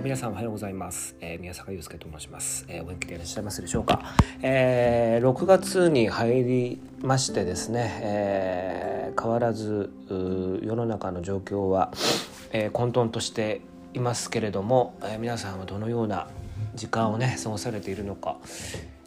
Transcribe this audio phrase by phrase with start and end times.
[0.00, 4.02] ー、皆さんおはようございます、えー、宮坂祐介と申します、えー、お元気でいらっしゃいますでしょうか、
[4.42, 11.92] えー、6月に入りましてですね、えー、変わらず世の中の状況は、
[12.52, 13.60] えー、混沌として
[13.92, 16.28] いますけれども、えー、皆さんはどのような
[16.74, 18.36] 時間をね過ごされているのか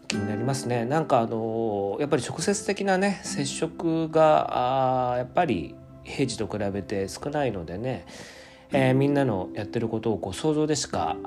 [0.07, 0.85] 気になりますね。
[0.85, 8.05] なんかあのやっぱり直接的なね接触があやっぱり平時と比べて少ないのでね
[8.73, 11.17] えー、みんなのやってることをこう想像でしか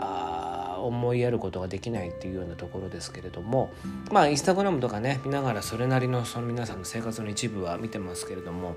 [0.83, 3.71] 思いやることができないっていうようなところですけれども
[4.11, 8.77] まあインスタグラムとかね見ながらそれなりのその皆さんの生活の一部は見てますけれども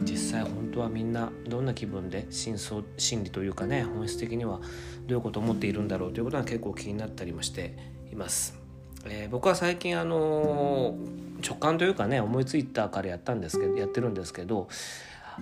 [0.00, 4.60] 実際本当はみんなどんな気分で真相心理というかね本質的には
[5.06, 7.76] どういうことを思っているんだろうということが結構気になったりもして
[8.12, 8.58] います。
[9.04, 14.68] えー、僕は最近あのー、直感というかね思いついたからやったんですけどやってるんですけど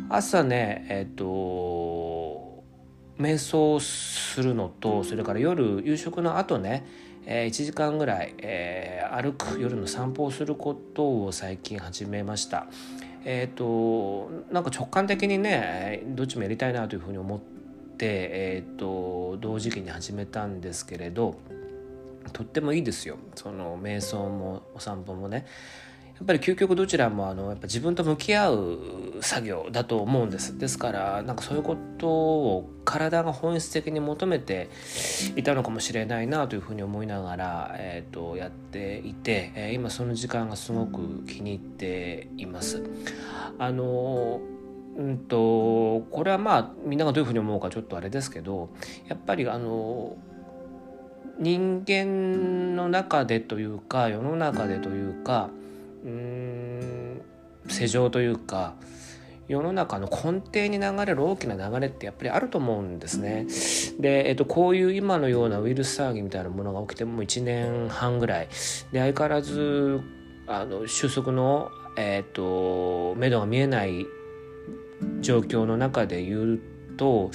[0.09, 1.24] 朝ねえっ、ー、と
[3.21, 6.87] 瞑想するのとそれから夜夕食の後ね、
[7.26, 12.66] えー、1時間ぐらい、えー、歩く夜の散歩をすることを最近始めました。
[13.26, 21.37] えっ、ー、となんか直感的にねどっちもやりたいなというふうに思って、えーと、同時期に始めたんですけれど
[22.32, 25.45] とってもいいですよその瞑想もお散歩もね。
[26.21, 28.79] やっぱり究極どちらもあのやっぱ自分と向き合う
[29.23, 34.68] 作業だと思うんですですからなんかそういうことを体が本質的に求めて
[35.35, 42.82] いたのかもしれないなというふうに思いながら、えーと、やっていて、え、今その時間がすごく気に入っています。
[43.59, 44.41] あの
[44.98, 48.68] うんとこれはまあみんながどういうふうに思うかちょっとあれですけど
[49.09, 50.16] やっぱりあの
[51.38, 55.51] 人間の中でというか世の中でというか
[56.04, 57.23] うん
[57.68, 58.74] 世情というか
[59.51, 63.48] 世の中の根底に流れる大きな流れってやっぱりあると思うんですね。
[63.98, 68.48] で、えっと、こういう今のようなウイルス騒ぎみたいなものが起きてもう1年半ぐらい
[68.92, 70.02] で相変わらず
[70.47, 74.06] あの収束の、えっと、目処が見えない
[75.20, 76.60] 状況の中で言う
[76.96, 77.32] と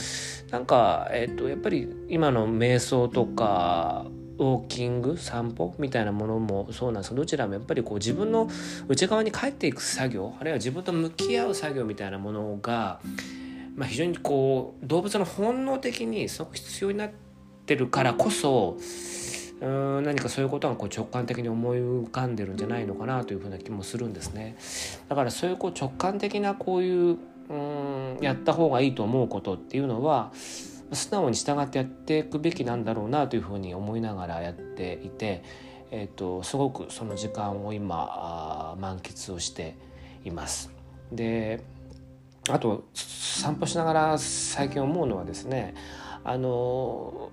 [0.51, 4.06] なんか、えっと、やっぱり今の瞑想とか
[4.38, 8.50] ウォーキング散歩みたいなものもそうなんですけどどちらもやっぱりこう自分の
[8.88, 13.00] 内側に帰っていく作業あるいは自分と向き合う作業みたいなものが、
[13.75, 17.12] まあ、非常にこう動物の本能的にすごく必要になっ
[17.66, 18.78] てるからこそ
[19.62, 24.57] うん何かそういうことがこう直感的に思い浮かんでるんじゃないのかなというふうな気もするんですね。
[25.07, 27.17] だからそういうこう直感的なこういう
[27.50, 30.31] うんやった方がいいと思うことっていうのは
[30.91, 35.44] 素直に従ってやっていくべきなんだろうなというふうに思いながらやっていて、
[35.91, 39.75] えーと、すごくその時間を今満喫をして
[40.23, 40.72] います。
[41.12, 41.63] で
[42.50, 45.73] あと散歩しながら最近思うのはですね
[46.23, 47.31] あの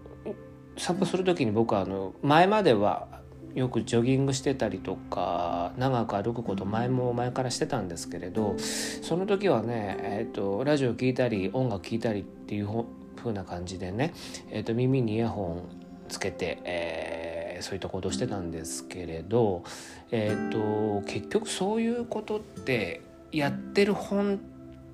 [0.78, 3.08] 散歩する時に僕はあの前までは
[3.54, 12.86] よくジョギングしてたりとか長く歩くこと前も前からしてたんですけれどその時はね、えーとラジオ聴いたり音楽聴いたりっていう
[13.22, 14.12] 風な感じでね、
[14.50, 19.62] えーと、耳にイヤホンつけて、えー、そういったことしてたんですけれど、
[20.10, 23.00] えーと、結局そういうことって
[23.30, 24.40] やってる本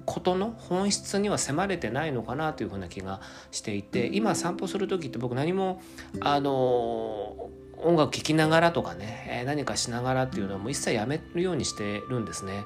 [0.05, 5.83] ことの本質には迫れてないのかなというふうな気がしていて今散歩する時って僕何も
[6.21, 7.51] あの
[7.83, 12.65] 音楽聴きながらとかねえ何かしながらっていうのはもう一切やめるようにしてるんですね。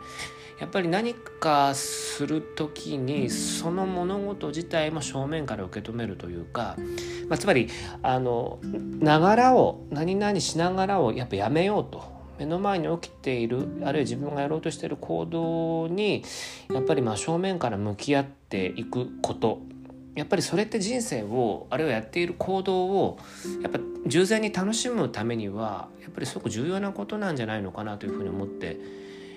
[0.60, 6.76] やっぱり何かする時にその物事自体も正面から受け止めるというか、
[7.28, 7.68] まあ、つまり
[8.02, 8.60] あの
[9.00, 12.04] ながらを何々しながらをやっぱやめようと
[12.38, 16.22] 目の前に起きているあるいは自分がやろうとしている行動に
[16.72, 19.62] やっぱりまあ正面から向き合っていくこと
[20.14, 23.18] やっぱりそれって人生をあるいはやっている行動を
[23.62, 28.78] やっぱ従前に楽しむためにはやっぱりすごく重要なことなんじゃないのかなというふうに思って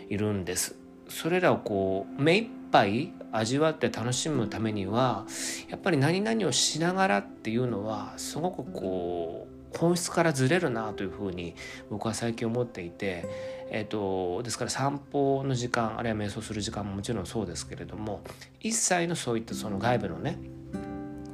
[0.09, 0.75] いるんです。
[1.07, 5.25] それらをこう目いっぱい味わって楽しむためには
[5.69, 11.53] やっぱり何々をしながらっていうのはすごくこう本質からずれるなというふうに
[11.89, 13.27] 僕は最近思っていて、
[13.69, 18.21] えーと、ですから散歩の時間あるいは瞑想する時間ももちろんそうですけれども
[18.61, 20.39] 一切のそういったその外部のね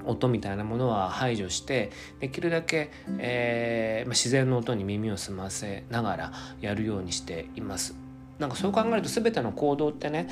[0.05, 7.95] 音みたいなものは排除してできるだけ、えーまあ、自然の音に耳を澄ませながらやるようにしています。
[8.39, 10.27] なんかそう考えると全ての行動ってね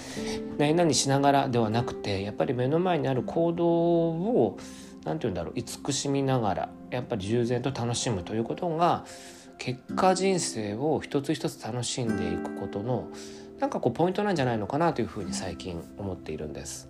[0.57, 4.57] 何々しながらではなくてやっぱり目の前にある行動を
[5.05, 9.05] 何て言うんだろう慈しみながらやっぱり従前と楽しむということが
[9.59, 13.09] 結果人生を一つ一つ楽しんでいくことの
[13.59, 16.89] なんかこうポイントなんじゃないのかなというふうに最近思っているんです。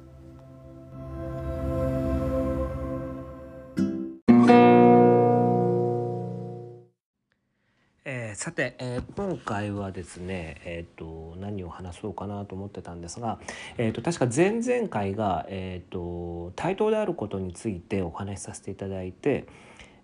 [8.39, 13.37] さて、えー、今回はですね、えーと、何を話そうかなと思ってたんですが、
[13.77, 19.45] えーと、確か前々回が、えーと、対等であることについてお話しさせていただいて、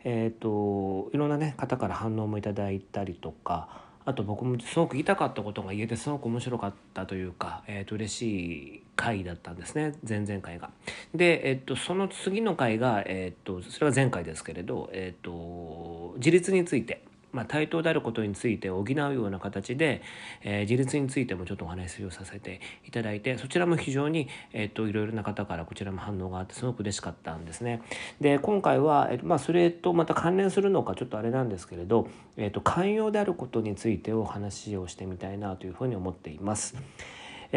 [0.03, 3.69] えー、といろんな、ね、方から反応もいただいたりとか
[4.03, 10.71] あと僕もすごく言いたかったことが言えてすごく面白かったというか、えー、と嬉しい回だったんですね前々回が。
[11.13, 17.04] で、えー、とその次の回が、えー、とそれは前回ですけれど、えー、と自立について。
[17.35, 20.01] まあ、対等であることについて補うような形で、
[20.41, 27.81] えー、自立についてもちょっとお話をさせていただいてそちらも非常に、えーと、いろいろな方からこちらも反応があってすごく嬉しかったんですね。
[28.21, 36.75] で今回は、えーまあ、それとまた関連するのかちょっとあれなんですけれど、えーと、寛容であることについてお話をしてみたいなというふうに思っています。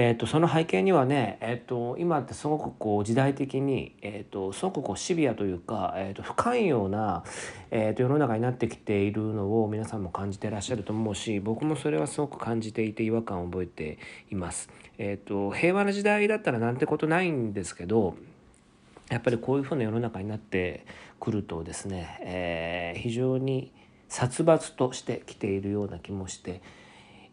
[0.00, 7.24] えーと、その背景にはね、えーと、今ってすごくこう時代的に、えーと、すごくこうシビアというか、えー、と不寛容な、
[7.72, 13.98] えー、と世の中になってきているのを皆さんも感じてらっしゃると思うし僕もそれはすごく感じていて違和感を覚えて
[14.30, 14.70] います。
[14.98, 18.14] えー、と平和な時代だったらなんてことないんですけど
[19.10, 20.86] やっぱりこういうふうな世の中になって
[21.18, 23.72] くるとですね、えー、非常に
[24.08, 26.62] 殺伐としてきているような気もして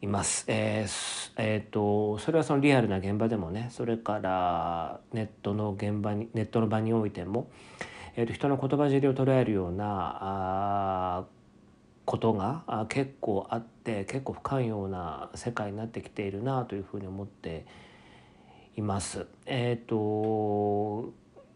[0.06, 0.46] います。
[0.48, 7.50] えーえーと、それはそのリアルな現場でもねそれからネットの現場にネットの場においても、
[8.16, 11.26] えーと、人の言葉尻を捉えるようなあ
[12.06, 17.66] ことが結構あって結構不寛容な世界になってきているなというふうに思って
[18.78, 19.26] います。
[19.48, 21.14] えっ、ー、と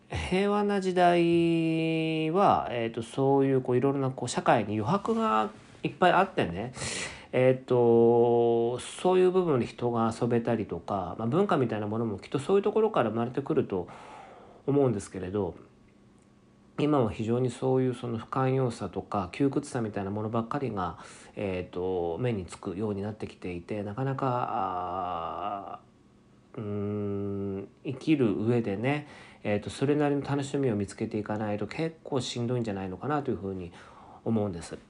[0.09, 5.51] 平和な時代は、えーと、とそういうこういろいろなこう社会に余白が
[5.83, 6.73] いっぱいあってね
[7.31, 13.87] えーと、そういう部分で人が遊べたりとか、まあ、文化みたいなものもきっとそういうところから生まれてくると
[14.65, 15.55] 思うんですけれど
[16.79, 20.97] 今は非常にそういうその不寛容さとか窮屈さみたいなものばっかりが、
[21.35, 25.81] えーと、目につくようになってきていてなかなか
[26.57, 29.07] うん生きる上でね、
[29.43, 33.71] えーとそれなりの楽しみを見つけていかないと結構しんどいんじゃないのかなというふうに
[34.25, 34.88] 思うんです。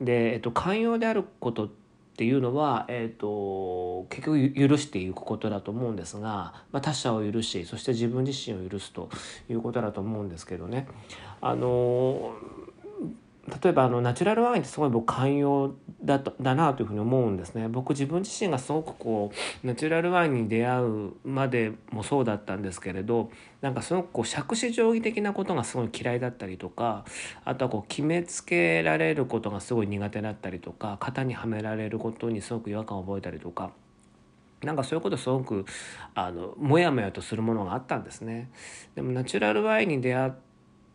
[0.00, 1.68] で、えっと、寛容であることっ
[2.16, 9.08] ていうのは、えっと、結局許していくことだと思うんですが、まあ、他者を許しそして自分自身を許すと
[9.48, 10.88] いうことだと思うんですけどね。
[11.40, 12.32] あの
[13.48, 15.74] 例えばあのナチュラルワインってすごい僕寛容
[16.04, 19.32] だとだなというふうに思うんですね僕自分自身がすごくこ
[19.64, 23.30] うナチュラルワインに出会うまでもそうだったんですけれど
[23.60, 27.04] なんかすごくこう杓子定規的なことがすごい嫌いだったりとか
[27.44, 33.70] あとはこう決めつけられることがすごい苦手だったりとか型にはめられることにすごく違和感を覚えたりとか。
[34.62, 35.64] なんかそういうことすごく
[36.14, 38.50] あのモヤモヤとするものがあったんですね。
[38.96, 40.32] でもナチュラルワインに出会っ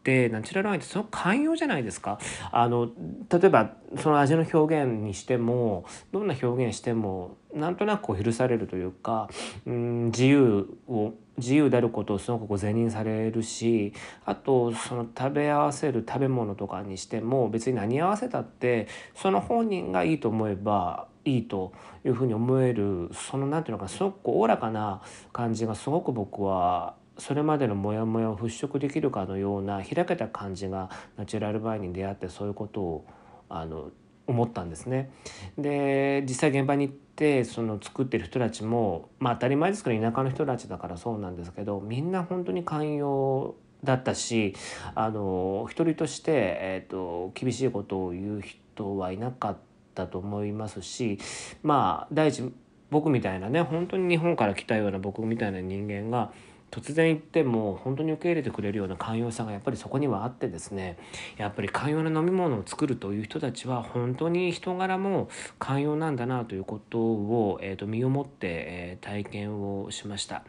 [0.03, 2.19] ってナチュラルワインってすごく寛容じゃないですか。
[2.51, 2.89] あの
[3.31, 9.29] 例えばその味の表現にしてもどんな表現してもなんとなくこう許されるというか
[9.65, 13.93] うん自由を自由であることをすごくこう是認されるし
[14.25, 21.71] あとその食べ合わせる食べ物とかにしても別に何合わせたってその本人がいいと思えばいいと
[22.05, 25.01] いうふうに思えるその何て言うのかすごくおおらかな
[25.31, 33.05] 感じがすごく僕はそれまでのモヤモヤを払拭できるかのような開けた感じがナチュラルバイに出会ってそういうことを
[33.49, 33.91] あの
[34.25, 35.11] 思ったんですね。
[35.57, 44.55] で実際現場に行ってその作ってる人たちもまあ当たり前ですけど田舎の人たちだからそうなんですけどみんな本当に寛容だったし
[44.95, 49.57] あの一人として、えーと、厳しいことを言う人はいなかっ
[49.93, 51.19] たと思いますし
[51.61, 52.51] まあ第一
[52.89, 56.31] 僕みたいなね本当に日本から来たような僕みたいな人間が
[56.73, 60.97] 突然言っても本当に受け入れてくれるような寛容さがやっぱりそこにはあってですね
[61.37, 70.43] やっぱり寛容な飲み物を作るという人たちは本当に人柄も寛容なんだなということを、えーと、身をもって、えー、体験をしました。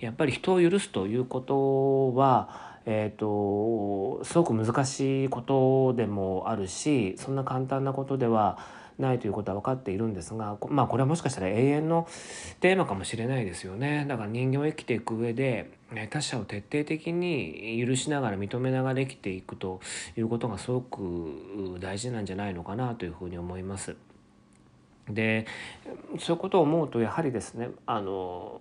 [0.00, 8.58] やっぱり人を許すということはえーとすごく難しいことでもあるしそんな簡単なことでは
[8.98, 12.08] ないということは分かっているんですがまあこれはもしかしたら永遠の
[12.60, 15.70] テーマかもしれないですよねだから人間を生きていく上で
[16.10, 19.80] 他者を徹底的に許しながら認めながら生きていくと
[20.16, 23.96] いうことがすごく大事なんじゃないのかなというふうに思います。
[25.08, 25.46] で
[26.18, 28.60] そういうことを思うとやはりですねあの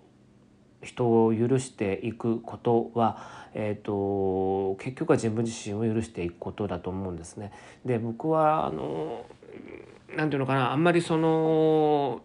[0.82, 7.52] 人を許していくことは、えーと、結局は自分自身を許していくことだと思うんですね。
[7.84, 9.26] で僕はあの
[10.16, 12.22] なんていうのかなあんまりその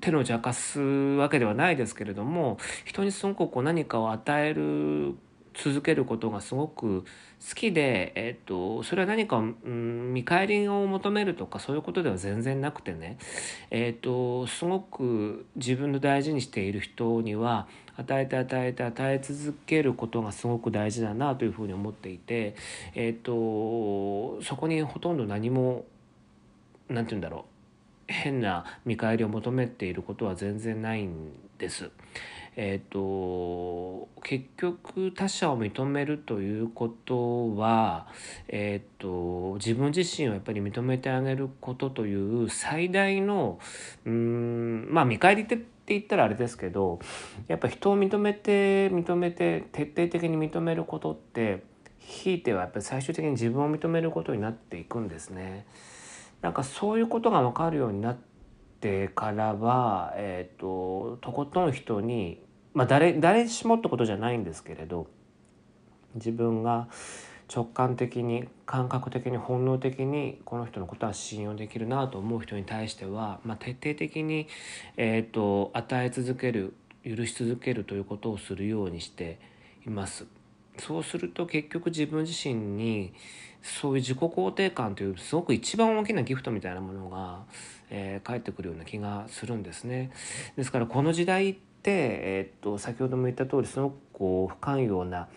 [0.00, 5.14] 手の邪かすわけではないですけれども人にすごくこう何かを与える
[5.54, 13.18] 続けることがすごく好きで、えっと、それは何か、うん、見返りを求めるとかそういうことでは全然なくてね、
[13.70, 22.54] えっと、すごく自分の大事にしている人には与えて与えて与え続けることがすごく大事だなというふうに思っていて、
[22.94, 25.84] えっと、そこにほとんど何も
[26.88, 27.46] 何て言うんだろ
[28.08, 31.90] う変な見返りを求めていることは全然ないんです。
[32.60, 38.08] えーと、結局他者を認めるということは、
[38.48, 43.60] えーと、自分自身をやっぱり認めてあげることという最大の
[44.04, 46.98] うんまあ見返りってって言ったらあれですけど
[47.46, 51.62] やっぱ人を認めて認めて徹底的に認めることって
[52.00, 55.64] ひいてはやっぱり最終的に自分を認めることになっていくんですね。
[56.42, 58.16] なんかそういうことが分かるようになっ
[58.80, 62.42] てからは、えーととことん人に
[62.74, 65.08] まあ誰誰しもってことじゃないんですけれど
[66.14, 66.88] 自分が
[67.52, 74.46] 直感的に感覚的に本能的にこの人のことは信用できるなと思う人に対しては、まあ、徹底的に、
[74.96, 79.40] えーと、与え続ける許し続けるということをするようにして
[79.86, 80.26] います。
[80.78, 83.12] そうすると結局自分自身に
[83.62, 87.42] そういう自己肯定感というすごく一番大きなギフトみたいなものが、
[87.90, 90.10] えー、返ってくるような気がするんですね。
[90.56, 95.28] ですからこの時代って、えー、っと先ほども言った通りすごくこう不寛容な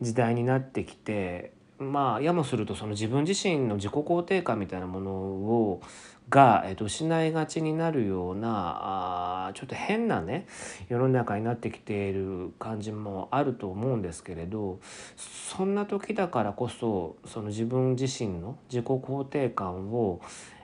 [0.00, 5.82] 時代になってきてまあやもするとその自分自身の自己肯定感みたいなものを
[6.30, 10.46] が、えー、と失いがちになるようなあちょっと変なね
[10.88, 14.78] 世の中になってきている感じもあると思うんですけれど
[15.16, 20.20] そんな時だからこそその自分自身の自己肯定感を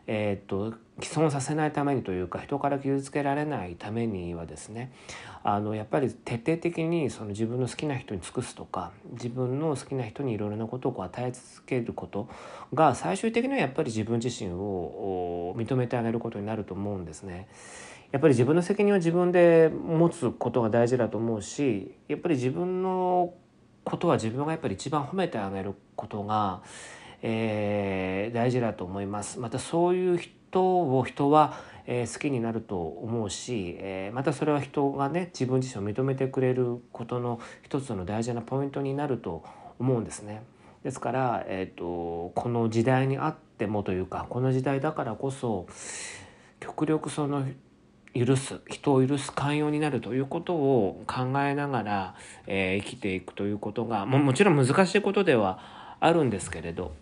[0.09, 4.93] えーと、既存させないためにというか人から傷つけられないためにはですね
[5.49, 12.29] あのやっぱり徹底的にその自分の好きな人に尽くすとか自分の好きな人にいろいろなことをこう与え続けること
[12.75, 17.47] が最終的にはやっぱり自分自身を認めてあげることになると思うんですね。
[18.11, 23.33] やっぱり自分の責任は自分で持つことが大事だと思うしやっぱり自分の
[23.85, 26.63] ことは自分がやっぱり一番褒めてあげることが
[27.23, 39.45] えー、大事だと思いますまたそういう人を人は、えー、好きになると思うし、えー、またそれは人がね自分自身を認めてくれることの一つの大事なポイントになると
[39.79, 40.43] 思うんですね。
[40.83, 45.67] ですから、えーと、この時代にあってもというかこの時代だからこそ
[46.61, 47.45] 極力その
[48.15, 52.15] 許す人を許す寛容になるということを考えながら、
[52.47, 56.93] えー、生きていくということがももちろん難しいことではあるんですけれど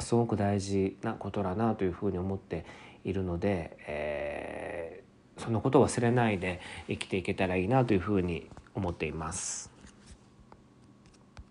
[0.00, 2.64] すごく大事なことだなというふうに思って
[3.04, 9.70] いるので、えー、そのことを忘れないで生きていけたらいいなというふうに思っています。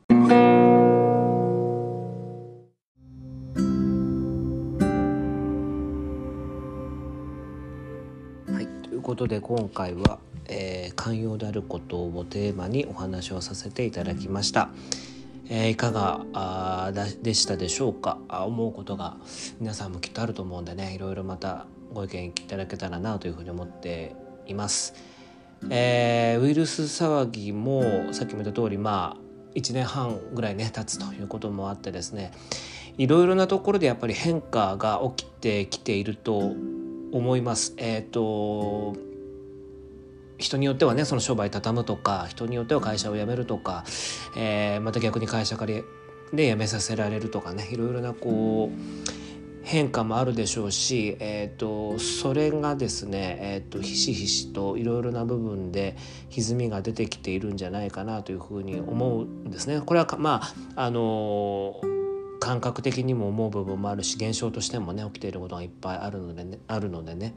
[0.09, 0.15] は
[8.61, 14.69] いということで今回は、えー、寛容であることをテーマにお話をさせていただきました。
[15.55, 16.91] えー、いかがあ
[17.21, 18.17] でしたでしょうか？
[18.27, 19.17] あ思うことが
[19.59, 24.15] 皆さんもきっとあると思うんでねいろいろまたご意見いただけたらなというふうに思って
[24.47, 24.95] います。
[25.69, 32.31] えー、ウイルス騒ぎもさっきも言った通りまあ1年半ぐらいね経つということもあってですね
[32.97, 36.51] いろいろなところでやっぱり変化が起きてきていると
[37.11, 37.75] 思います。
[37.77, 39.12] えっ、ー、と
[40.37, 43.83] 人によってはねその商売畳むとか人によっては会社を辞めるとか、
[44.35, 45.73] えー、また逆に会社から
[46.33, 49.23] で辞めさせられるとかねいろいろなこう
[49.63, 55.95] 変化もあるでしょうし、えーと、それがですね、えーと、ひしひしといろいろな部分で
[56.29, 59.79] 歪みが出てきているんじゃないかなというふうに思うんですね。
[59.79, 60.41] これはま
[60.75, 61.79] ああの
[62.41, 67.33] 感覚的にも思う部分もあるし現象としてもね起きていることがいっぱいあるのでねあるのでね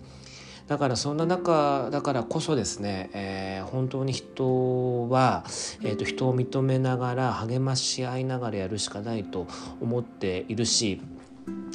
[0.66, 5.44] だからそんな中だからこそですね、えー、本当に人は、
[5.82, 9.46] えーと、人を認めながら励まし合いながらやるしかないと
[9.80, 11.00] 思っているし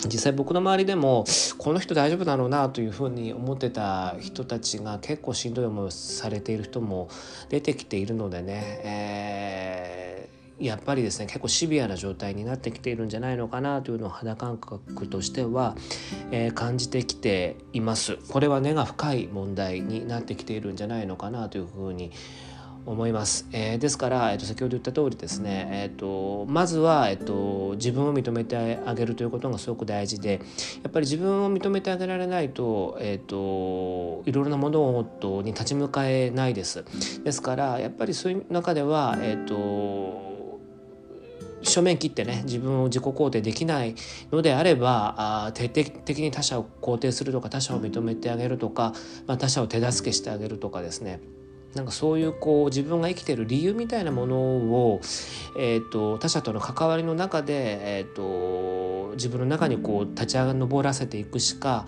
[0.05, 1.25] 実際僕の周りでも
[1.57, 7.07] この人大丈夫だろうなというふうに思ってた人たちが結構しんどい思いをされている人も
[7.49, 9.80] 出てきているのでね、えー
[10.61, 15.75] やっぱりですね結構シビアな状態になってきているんじゃないのかなというのを肌感覚としては、
[16.31, 18.17] えー、感じてきています。
[18.29, 22.11] これは根が深い問題になってきているんじゃないのかなというふうに
[22.85, 30.41] 思います、えー、ですから、えー、と先ほど言った通りですね、えーと、まずは、えーと、自分を認めてあげるということがすごく大事で
[30.83, 36.83] やっぱり自分を認めてあげられないと,、えーと、いろいろな物事に立ち向かえないです。
[37.23, 40.30] ですからやっぱりそういう中では、えー、と
[41.63, 43.95] 正面切ってね自分を自己肯定できない
[44.31, 48.93] のであればあ徹底的に他者を肯定するとか他者を認めてあげるとか、
[49.27, 51.19] まあ、他者を手助けしてあげるとかですね。
[51.75, 55.01] なんかそういうこう自分が生きてる理由みたいなものを、
[55.57, 61.85] えーと、他者との関わりの中で、えーと、自分の中にこう立ち上らせていくしか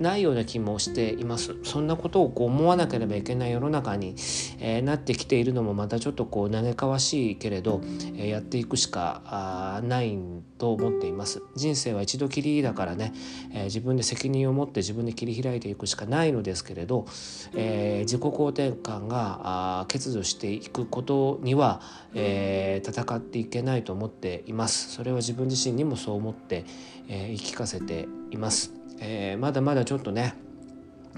[0.00, 1.54] ないような気もしています。
[1.64, 4.14] そんなことをこう思わなければいけない世の中に、
[4.58, 7.80] えー、なってきているのもまたちょっとこう嘆かわしいけれど、
[8.16, 10.18] えー、やっていくしかあない
[10.56, 11.42] と思っています。
[11.54, 13.12] 人生は一度きりだからね、
[13.52, 17.06] えー、自分で責任を持って自分で切り開いていくしかないのですけれど、
[17.54, 21.80] えー、自己肯定感があ欠如していくことには、
[22.14, 24.92] えー、戦っていけないと思っています。
[24.92, 26.64] それは自分自身にもそう思って、
[27.08, 30.34] えー、言い聞かせています、えー、まだまだちょっとね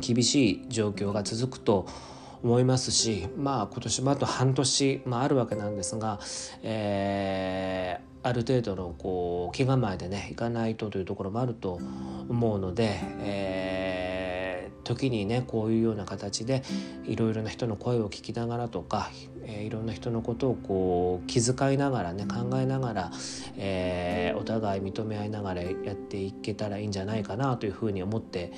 [0.00, 1.86] 厳しい状況が続くと
[2.42, 6.20] 思いますしまあ今年もあと半年、まあ、あるわけなんですが、
[6.62, 11.80] えー、ある程度のこう気構えでねいかないとというところもあると
[12.28, 13.87] 思うので、えー
[14.88, 16.62] 時にねこういうような形で
[17.04, 19.10] いろいろな人の声を聞きながらとか、
[19.44, 23.10] えー、いろんな人のことをこう気遣いながらね考えながら、
[23.58, 28.52] えー、お互い認め合いながらやっていけたらいいんじゃないかなというふうに思って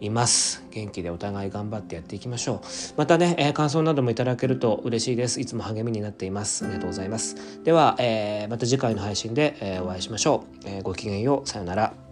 [0.00, 0.64] います。
[0.70, 2.60] 元気でお互い頑張ってやっていきましょう。
[2.96, 5.40] またね、えー、感想などもいただけると嬉しいです。
[5.40, 6.64] いつも励みになっています。
[6.64, 7.62] ありがとうございます。
[7.64, 11.48] では、えー、また次回の配信で、えー、お会いしましょう、えー、ごきげんよう。
[11.48, 12.07] さようなら。